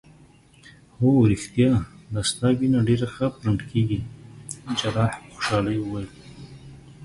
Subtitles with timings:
[0.99, 1.71] هو ریښتیا
[2.13, 3.99] دا ستا وینه ډیره ښه پرنډ کیږي.
[4.79, 6.09] جراح په خوشحالۍ وویل.